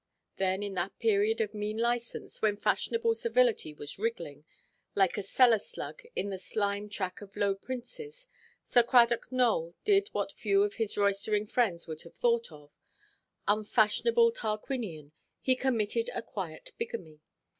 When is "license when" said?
1.77-2.57